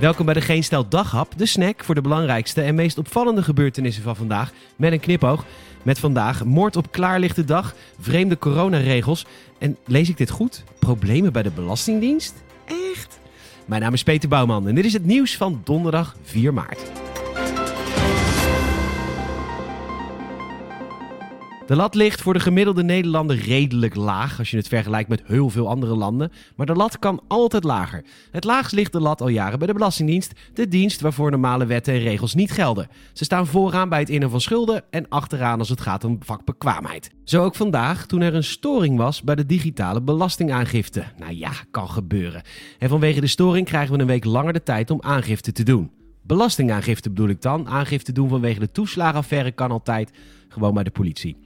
Welkom 0.00 0.24
bij 0.24 0.34
de 0.34 0.40
Geen 0.40 0.64
Stel 0.64 0.88
Daghap, 0.88 1.32
de 1.36 1.46
snack 1.46 1.84
voor 1.84 1.94
de 1.94 2.00
belangrijkste 2.00 2.62
en 2.62 2.74
meest 2.74 2.98
opvallende 2.98 3.42
gebeurtenissen 3.42 4.02
van 4.02 4.16
vandaag. 4.16 4.52
Met 4.76 4.92
een 4.92 5.00
knipoog. 5.00 5.44
Met 5.82 5.98
vandaag 5.98 6.44
moord 6.44 6.76
op 6.76 6.92
klaarlichte 6.92 7.44
dag, 7.44 7.74
vreemde 8.00 8.38
coronaregels 8.38 9.26
en 9.58 9.76
lees 9.86 10.08
ik 10.08 10.16
dit 10.16 10.30
goed? 10.30 10.64
Problemen 10.78 11.32
bij 11.32 11.42
de 11.42 11.50
Belastingdienst? 11.50 12.34
Echt? 12.92 13.18
Mijn 13.66 13.82
naam 13.82 13.92
is 13.92 14.02
Peter 14.02 14.28
Bouwman 14.28 14.68
en 14.68 14.74
dit 14.74 14.84
is 14.84 14.92
het 14.92 15.04
nieuws 15.04 15.36
van 15.36 15.60
donderdag 15.64 16.16
4 16.22 16.54
maart. 16.54 17.05
De 21.66 21.76
lat 21.76 21.94
ligt 21.94 22.22
voor 22.22 22.32
de 22.32 22.40
gemiddelde 22.40 22.82
Nederlander 22.82 23.36
redelijk 23.36 23.94
laag 23.94 24.38
als 24.38 24.50
je 24.50 24.56
het 24.56 24.68
vergelijkt 24.68 25.08
met 25.08 25.22
heel 25.24 25.50
veel 25.50 25.68
andere 25.68 25.96
landen. 25.96 26.32
Maar 26.56 26.66
de 26.66 26.74
lat 26.74 26.98
kan 26.98 27.22
altijd 27.28 27.64
lager. 27.64 28.04
Het 28.30 28.44
laagst 28.44 28.72
ligt 28.72 28.92
de 28.92 29.00
lat 29.00 29.20
al 29.20 29.28
jaren 29.28 29.58
bij 29.58 29.66
de 29.66 29.72
Belastingdienst, 29.72 30.32
de 30.54 30.68
dienst 30.68 31.00
waarvoor 31.00 31.30
normale 31.30 31.66
wetten 31.66 31.94
en 31.94 32.00
regels 32.00 32.34
niet 32.34 32.52
gelden. 32.52 32.88
Ze 33.12 33.24
staan 33.24 33.46
vooraan 33.46 33.88
bij 33.88 33.98
het 33.98 34.08
innen 34.08 34.30
van 34.30 34.40
schulden 34.40 34.84
en 34.90 35.08
achteraan 35.08 35.58
als 35.58 35.68
het 35.68 35.80
gaat 35.80 36.04
om 36.04 36.18
vakbekwaamheid. 36.20 37.10
Zo 37.24 37.44
ook 37.44 37.54
vandaag 37.54 38.06
toen 38.06 38.20
er 38.20 38.34
een 38.34 38.44
storing 38.44 38.96
was 38.96 39.22
bij 39.22 39.34
de 39.34 39.46
digitale 39.46 40.02
belastingaangifte. 40.02 41.04
Nou 41.18 41.32
ja, 41.32 41.52
kan 41.70 41.88
gebeuren. 41.88 42.42
En 42.78 42.88
vanwege 42.88 43.20
de 43.20 43.26
storing 43.26 43.66
krijgen 43.66 43.94
we 43.94 44.00
een 44.00 44.06
week 44.06 44.24
langer 44.24 44.52
de 44.52 44.62
tijd 44.62 44.90
om 44.90 45.02
aangifte 45.02 45.52
te 45.52 45.62
doen. 45.62 45.90
Belastingaangifte 46.22 47.08
bedoel 47.08 47.28
ik 47.28 47.42
dan. 47.42 47.68
Aangifte 47.68 48.12
doen 48.12 48.28
vanwege 48.28 48.60
de 48.60 48.70
toeslagenaffaire 48.70 49.52
kan 49.52 49.70
altijd 49.70 50.10
gewoon 50.48 50.74
bij 50.74 50.84
de 50.84 50.90
politie. 50.90 51.36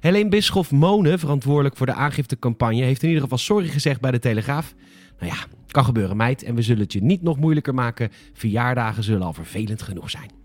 Helene 0.00 0.28
Bischoff 0.28 0.70
Monen, 0.70 1.18
verantwoordelijk 1.18 1.76
voor 1.76 1.86
de 1.86 1.92
aangiftecampagne, 1.92 2.82
heeft 2.82 3.02
in 3.02 3.08
ieder 3.08 3.22
geval 3.22 3.38
sorry 3.38 3.68
gezegd 3.68 4.00
bij 4.00 4.10
de 4.10 4.18
Telegraaf. 4.18 4.74
Nou 5.18 5.32
ja, 5.32 5.38
kan 5.66 5.84
gebeuren 5.84 6.16
meid 6.16 6.42
en 6.42 6.54
we 6.54 6.62
zullen 6.62 6.82
het 6.82 6.92
je 6.92 7.02
niet 7.02 7.22
nog 7.22 7.38
moeilijker 7.38 7.74
maken. 7.74 8.10
Verjaardagen 8.32 9.02
zullen 9.02 9.26
al 9.26 9.32
vervelend 9.32 9.82
genoeg 9.82 10.10
zijn. 10.10 10.37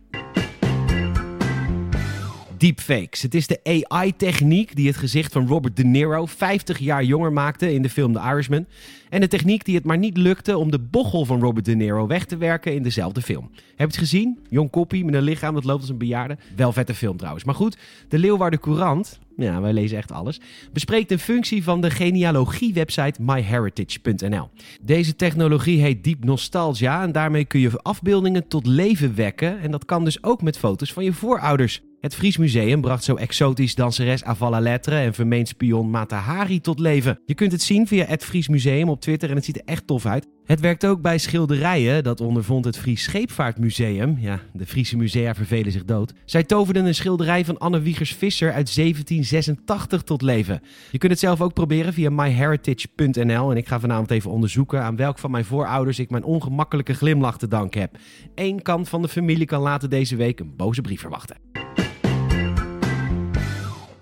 Deepfakes. 2.64 3.22
Het 3.22 3.36
is 3.36 3.48
de 3.48 3.86
AI-techniek 3.90 4.76
die 4.76 4.88
het 4.88 4.98
gezicht 4.98 5.32
van 5.32 5.48
Robert 5.48 5.76
De 5.76 5.84
Niro 5.84 6.26
50 6.26 6.80
jaar 6.80 7.04
jonger 7.04 7.34
maakte 7.34 7.74
in 7.74 7.82
de 7.82 7.90
film 7.90 8.14
The 8.14 8.20
Irishman. 8.20 8.66
En 9.10 9.22
de 9.22 9.28
techniek 9.28 9.66
die 9.66 9.76
het 9.76 9.84
maar 9.84 9.98
niet 9.98 10.18
lukte 10.18 10.58
om 10.58 10.72
de 10.72 10.80
bochel 10.80 11.26
van 11.26 11.40
Robert 11.40 11.66
De 11.66 11.76
Niro 11.76 12.08
weg 12.08 12.26
te 12.26 12.38
werken 12.38 12.74
in 12.74 12.84
dezelfde 12.84 13.22
film. 13.22 13.50
Heb 13.54 13.78
je 13.78 13.84
het 13.84 13.98
gezien? 13.98 14.40
Jong 14.50 14.70
koppie 14.70 15.06
met 15.06 15.14
een 15.14 15.22
lichaam 15.22 15.54
dat 15.54 15.64
loopt 15.64 15.82
als 15.82 15.90
een 15.90 15.98
bejaarde. 15.98 16.38
Wel 16.56 16.72
vette 16.72 16.94
film 16.94 17.18
trouwens. 17.18 17.44
Maar 17.44 17.56
goed, 17.56 17.78
de 18.08 18.20
Leeuwarden 18.20 18.60
Courant, 18.60 19.20
ja, 19.38 19.62
wij 19.62 19.74
lezen 19.74 19.98
echt 19.98 20.12
alles, 20.12 20.42
bespreekt 20.74 21.12
een 21.12 21.20
functie 21.20 21.64
van 21.64 21.82
de 21.82 21.90
genealogie-website 21.90 23.22
myheritage.nl. 23.22 24.50
Deze 24.82 25.16
technologie 25.16 25.82
heet 25.82 26.04
Deep 26.04 26.24
Nostalgia 26.24 27.04
en 27.04 27.12
daarmee 27.12 27.46
kun 27.46 27.60
je 27.60 27.82
afbeeldingen 27.82 28.48
tot 28.48 28.66
leven 28.66 29.16
wekken. 29.16 29.60
En 29.60 29.72
dat 29.72 29.86
kan 29.86 30.04
dus 30.04 30.24
ook 30.24 30.42
met 30.42 30.58
foto's 30.58 30.94
van 30.94 31.04
je 31.04 31.14
voorouders. 31.14 31.82
Het 32.04 32.16
Fries 32.16 32.38
Museum 32.38 32.82
bracht 32.82 33.04
zo 33.04 33.16
exotisch 33.16 33.76
danseres 33.76 34.24
Avala 34.24 34.60
Lettre 34.60 34.96
en 34.96 35.14
vermeend 35.14 35.48
spion 35.48 35.90
Mata 35.90 36.18
Hari 36.18 36.62
tot 36.62 36.80
leven. 36.80 37.20
Je 37.26 37.34
kunt 37.34 37.52
het 37.52 37.62
zien 37.62 37.88
via 37.88 38.06
het 38.06 38.24
Fries 38.24 38.48
Museum 38.48 38.90
op 38.90 39.02
Twitter 39.02 39.30
en 39.30 39.36
het 39.36 39.46
ziet 39.46 39.58
er 39.58 39.66
echt 39.66 39.88
tof 39.88 40.06
uit. 40.06 40.28
Het 40.46 40.60
werkt 40.60 40.86
ook 40.86 41.02
bij 41.02 41.18
schilderijen, 41.18 42.04
dat 42.04 42.22
ondervond 42.22 42.66
het 42.66 42.78
Fries 42.78 43.04
Scheepvaartmuseum. 43.04 44.18
Ja, 44.20 44.40
de 44.54 44.66
Friese 44.66 44.98
musea 44.98 45.36
vervelen 45.36 45.72
zich 45.72 45.86
dood. 45.86 46.14
Zij 46.26 46.44
toverden 46.44 46.86
een 46.86 46.96
schilderij 46.96 47.46
van 47.46 47.58
Anne 47.58 47.82
Wiegers-Visser 47.82 48.54
uit 48.54 48.76
1786 48.76 50.02
tot 50.02 50.22
leven. 50.22 50.62
Je 50.92 50.98
kunt 50.98 51.12
het 51.12 51.22
zelf 51.22 51.42
ook 51.42 51.54
proberen 51.54 51.94
via 51.94 52.10
myheritage.nl 52.10 53.52
en 53.52 53.58
ik 53.58 53.68
ga 53.68 53.80
vanavond 53.80 54.12
even 54.12 54.32
onderzoeken 54.32 54.82
aan 54.82 54.96
welk 54.96 55.20
van 55.20 55.32
mijn 55.32 55.46
voorouders 55.46 56.00
ik 56.00 56.10
mijn 56.10 56.24
ongemakkelijke 56.24 56.94
glimlach 56.94 57.38
te 57.38 57.48
danken 57.48 57.82
heb. 57.82 57.98
Eén 58.36 58.62
kant 58.62 58.90
van 58.90 59.02
de 59.02 59.08
familie 59.08 59.46
kan 59.46 59.62
later 59.62 59.90
deze 59.90 60.16
week 60.16 60.40
een 60.40 60.56
boze 60.56 60.82
brief 60.82 61.00
verwachten. 61.00 61.53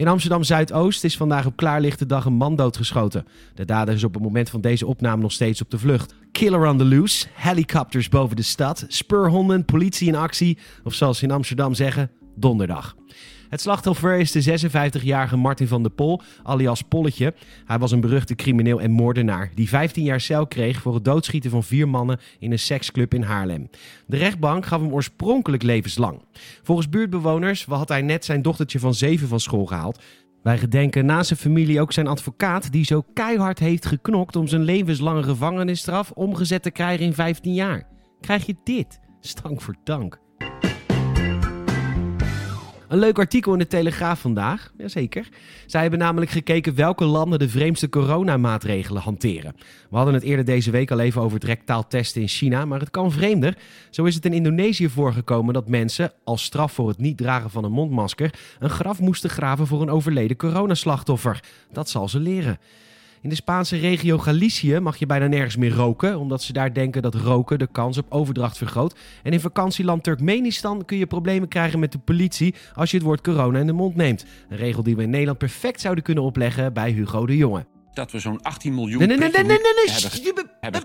In 0.01 0.07
Amsterdam 0.07 0.43
Zuidoost 0.43 1.03
is 1.03 1.17
vandaag 1.17 1.45
op 1.45 1.55
klaarlichte 1.55 2.05
dag 2.05 2.25
een 2.25 2.33
man 2.33 2.55
doodgeschoten. 2.55 3.25
De 3.55 3.65
dader 3.65 3.93
is 3.93 4.03
op 4.03 4.13
het 4.13 4.23
moment 4.23 4.49
van 4.49 4.61
deze 4.61 4.85
opname 4.85 5.21
nog 5.21 5.31
steeds 5.31 5.61
op 5.61 5.69
de 5.69 5.79
vlucht. 5.79 6.15
Killer 6.31 6.67
on 6.67 6.77
the 6.77 6.85
loose, 6.85 7.27
helikopters 7.33 8.09
boven 8.09 8.35
de 8.35 8.41
stad, 8.41 8.85
speurhonden, 8.87 9.65
politie 9.65 10.07
in 10.07 10.15
actie, 10.15 10.57
of 10.83 10.93
zoals 10.93 11.17
ze 11.17 11.23
in 11.23 11.31
Amsterdam 11.31 11.73
zeggen, 11.73 12.11
donderdag. 12.35 12.95
Het 13.51 13.61
slachtoffer 13.61 14.17
is 14.17 14.31
de 14.31 14.69
56-jarige 14.69 15.37
Martin 15.37 15.67
van 15.67 15.81
der 15.81 15.91
Pol, 15.91 16.21
alias 16.43 16.81
Polletje. 16.81 17.33
Hij 17.65 17.79
was 17.79 17.91
een 17.91 18.01
beruchte 18.01 18.35
crimineel 18.35 18.81
en 18.81 18.91
moordenaar 18.91 19.51
die 19.55 19.69
15 19.69 20.03
jaar 20.03 20.21
cel 20.21 20.47
kreeg 20.47 20.81
voor 20.81 20.93
het 20.93 21.05
doodschieten 21.05 21.51
van 21.51 21.63
vier 21.63 21.89
mannen 21.89 22.19
in 22.39 22.51
een 22.51 22.59
seksclub 22.59 23.13
in 23.13 23.21
Haarlem. 23.21 23.69
De 24.05 24.17
rechtbank 24.17 24.65
gaf 24.65 24.81
hem 24.81 24.93
oorspronkelijk 24.93 25.63
levenslang. 25.63 26.21
Volgens 26.63 26.89
buurtbewoners 26.89 27.65
had 27.65 27.89
hij 27.89 28.01
net 28.01 28.25
zijn 28.25 28.41
dochtertje 28.41 28.79
van 28.79 28.93
7 28.93 29.27
van 29.27 29.39
school 29.39 29.65
gehaald. 29.65 29.99
Wij 30.43 30.57
gedenken 30.57 31.05
naast 31.05 31.27
zijn 31.27 31.39
familie 31.39 31.81
ook 31.81 31.91
zijn 31.93 32.07
advocaat 32.07 32.71
die 32.71 32.85
zo 32.85 33.03
keihard 33.13 33.59
heeft 33.59 33.85
geknokt 33.85 34.35
om 34.35 34.47
zijn 34.47 34.63
levenslange 34.63 35.23
gevangenisstraf 35.23 36.11
omgezet 36.11 36.63
te 36.63 36.71
krijgen 36.71 37.05
in 37.05 37.13
15 37.13 37.53
jaar. 37.53 37.87
Krijg 38.21 38.45
je 38.45 38.55
dit? 38.63 38.99
Stank 39.19 39.61
voor 39.61 39.75
dank. 39.83 40.19
Een 42.91 42.99
leuk 42.99 43.19
artikel 43.19 43.53
in 43.53 43.59
de 43.59 43.67
Telegraaf 43.67 44.19
vandaag. 44.19 44.71
Jazeker. 44.77 45.29
Zij 45.65 45.81
hebben 45.81 45.99
namelijk 45.99 46.31
gekeken 46.31 46.75
welke 46.75 47.05
landen 47.05 47.39
de 47.39 47.49
vreemdste 47.49 47.89
coronamaatregelen 47.89 49.01
hanteren. 49.01 49.55
We 49.89 49.95
hadden 49.95 50.13
het 50.13 50.23
eerder 50.23 50.45
deze 50.45 50.71
week 50.71 50.91
al 50.91 50.99
even 50.99 51.21
over 51.21 51.39
het 51.39 52.15
in 52.15 52.27
China, 52.27 52.65
maar 52.65 52.79
het 52.79 52.89
kan 52.89 53.11
vreemder. 53.11 53.57
Zo 53.89 54.03
is 54.03 54.15
het 54.15 54.25
in 54.25 54.33
Indonesië 54.33 54.89
voorgekomen 54.89 55.53
dat 55.53 55.67
mensen, 55.67 56.11
als 56.23 56.43
straf 56.43 56.71
voor 56.71 56.87
het 56.87 56.97
niet 56.97 57.17
dragen 57.17 57.49
van 57.49 57.63
een 57.63 57.71
mondmasker, 57.71 58.33
een 58.59 58.69
graf 58.69 58.99
moesten 58.99 59.29
graven 59.29 59.67
voor 59.67 59.81
een 59.81 59.89
overleden 59.89 60.37
coronaslachtoffer. 60.37 61.43
Dat 61.71 61.89
zal 61.89 62.09
ze 62.09 62.19
leren. 62.19 62.59
In 63.21 63.29
de 63.29 63.35
Spaanse 63.35 63.77
regio 63.77 64.17
Galicië 64.17 64.79
mag 64.79 64.97
je 64.97 65.05
bijna 65.05 65.27
nergens 65.27 65.55
meer 65.55 65.73
roken, 65.73 66.19
omdat 66.19 66.41
ze 66.41 66.53
daar 66.53 66.73
denken 66.73 67.01
dat 67.01 67.15
roken 67.15 67.59
de 67.59 67.67
kans 67.71 67.97
op 67.97 68.05
overdracht 68.09 68.57
vergroot. 68.57 68.95
En 69.23 69.31
in 69.31 69.39
vakantieland 69.39 70.03
Turkmenistan 70.03 70.85
kun 70.85 70.97
je 70.97 71.05
problemen 71.07 71.47
krijgen 71.47 71.79
met 71.79 71.91
de 71.91 71.97
politie 71.99 72.55
als 72.73 72.91
je 72.91 72.97
het 72.97 73.05
woord 73.05 73.21
corona 73.21 73.59
in 73.59 73.65
de 73.67 73.73
mond 73.73 73.95
neemt. 73.95 74.25
Een 74.49 74.57
regel 74.57 74.83
die 74.83 74.95
we 74.95 75.03
in 75.03 75.09
Nederland 75.09 75.37
perfect 75.37 75.81
zouden 75.81 76.03
kunnen 76.03 76.23
opleggen 76.23 76.73
bij 76.73 76.91
Hugo 76.91 77.25
de 77.25 77.37
Jonge. 77.37 77.65
Dat 77.93 78.11
we 78.11 78.19
zo'n 78.19 78.41
18 78.41 78.73
miljoen 78.75 78.97
Nee, 78.97 79.07
nee, 79.07 79.17
nee, 79.17 79.29
nee, 79.29 79.43
nee, 79.43 79.57
nee, 79.57 79.57
nee. 79.73 79.93
hebben, 79.93 80.11
sst, 80.11 80.23
je- 80.23 80.45
hebben 80.59 80.81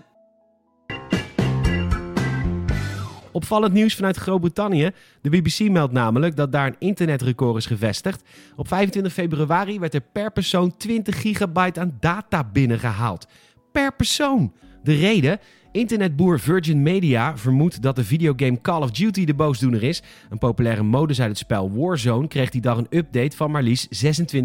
Opvallend 3.37 3.73
nieuws 3.73 3.95
vanuit 3.95 4.17
Groot-Brittannië. 4.17 4.91
De 5.21 5.31
BBC 5.31 5.71
meldt 5.71 5.93
namelijk 5.93 6.37
dat 6.37 6.53
daar 6.53 6.67
een 6.67 6.77
internetrecord 6.79 7.57
is 7.57 7.67
gevestigd. 7.67 8.23
Op 8.57 8.69
25 8.69 9.13
februari 9.13 9.79
werd 9.79 9.95
er 9.95 10.01
per 10.13 10.33
persoon 10.33 10.77
20 10.77 11.21
gigabyte 11.21 11.81
aan 11.81 11.97
data 12.01 12.45
binnengehaald. 12.45 13.27
Per 13.73 13.95
persoon. 13.95 14.53
De 14.83 14.95
reden? 14.95 15.39
Internetboer 15.77 16.41
Virgin 16.41 16.83
Media 16.83 17.37
vermoedt 17.37 17.83
dat 17.83 17.97
de 17.97 18.05
videogame 18.05 18.61
Call 18.61 18.83
of 18.83 18.91
Duty 18.91 19.25
de 19.25 19.35
boosdoener 19.35 19.83
is. 19.83 20.03
Een 20.31 20.39
populaire 20.39 20.83
modus 20.83 21.21
uit 21.21 21.29
het 21.29 21.39
spel 21.39 21.73
Warzone 21.73 22.29
kreeg 22.29 22.51
die 22.51 22.61
dag 22.61 22.77
een 22.77 22.87
update 22.91 23.37
van 23.37 23.51
maar 23.51 23.63
liefst 23.63 24.05
26,5 24.05 24.39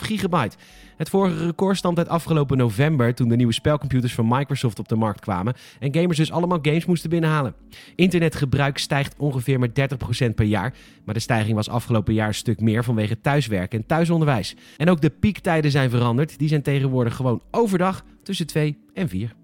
gigabyte. 0.00 0.56
Het 0.96 1.08
vorige 1.08 1.44
record 1.44 1.76
stamt 1.76 1.98
uit 1.98 2.08
afgelopen 2.08 2.56
november 2.56 3.14
toen 3.14 3.28
de 3.28 3.36
nieuwe 3.36 3.52
spelcomputers 3.52 4.14
van 4.14 4.28
Microsoft 4.28 4.78
op 4.78 4.88
de 4.88 4.96
markt 4.96 5.20
kwamen 5.20 5.54
en 5.80 5.94
gamers 5.94 6.16
dus 6.16 6.32
allemaal 6.32 6.58
games 6.62 6.86
moesten 6.86 7.10
binnenhalen. 7.10 7.54
Internetgebruik 7.94 8.78
stijgt 8.78 9.14
ongeveer 9.18 9.58
met 9.58 9.80
30% 10.24 10.34
per 10.34 10.46
jaar, 10.46 10.74
maar 11.04 11.14
de 11.14 11.20
stijging 11.20 11.54
was 11.54 11.68
afgelopen 11.68 12.14
jaar 12.14 12.28
een 12.28 12.34
stuk 12.34 12.60
meer 12.60 12.84
vanwege 12.84 13.20
thuiswerken 13.20 13.78
en 13.78 13.86
thuisonderwijs. 13.86 14.56
En 14.76 14.90
ook 14.90 15.00
de 15.00 15.10
piektijden 15.10 15.70
zijn 15.70 15.90
veranderd, 15.90 16.38
die 16.38 16.48
zijn 16.48 16.62
tegenwoordig 16.62 17.16
gewoon 17.16 17.42
overdag 17.50 18.04
tussen 18.22 18.46
2 18.46 18.78
en 18.94 19.08
4. 19.08 19.34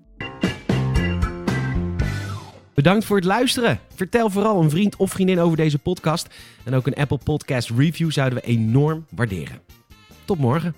Bedankt 2.74 3.04
voor 3.04 3.16
het 3.16 3.24
luisteren. 3.24 3.80
Vertel 3.94 4.30
vooral 4.30 4.62
een 4.62 4.71
vriend 4.71 4.97
of 4.97 5.10
vriendin 5.10 5.41
over 5.41 5.56
deze 5.56 5.78
podcast. 5.78 6.28
En 6.65 6.74
ook 6.74 6.86
een 6.86 6.94
Apple 6.94 7.18
Podcast 7.24 7.71
review 7.71 8.10
zouden 8.10 8.38
we 8.38 8.44
enorm 8.44 9.06
waarderen. 9.10 9.60
Tot 10.24 10.38
morgen. 10.38 10.74